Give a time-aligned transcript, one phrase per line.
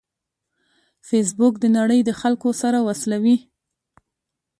[1.07, 3.37] فېسبوک د نړۍ د خلکو سره وصلوي